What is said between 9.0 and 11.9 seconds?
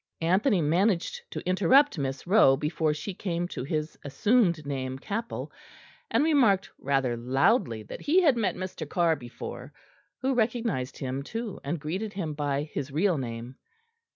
before; who recognised him too, and